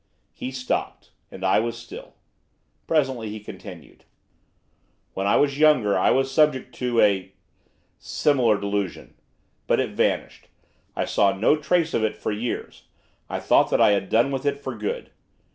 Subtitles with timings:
[0.33, 1.11] He stopped.
[1.29, 2.15] And I was still.
[2.87, 4.03] Presently he continued.
[5.13, 7.33] 'When I was younger I was subject to a
[7.99, 9.13] similar delusion.
[9.67, 10.47] But it vanished,
[10.95, 12.85] I saw no trace of it for years,
[13.29, 15.11] I thought that I had done with it for good.